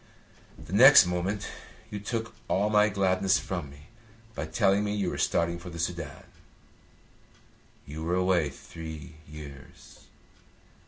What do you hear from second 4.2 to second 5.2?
by telling me you were